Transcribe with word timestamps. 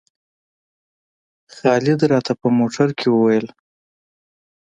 خالد 1.55 1.99
راته 2.11 2.33
په 2.41 2.47
موټر 2.57 2.89
کې 2.99 3.07
وویل. 3.11 3.47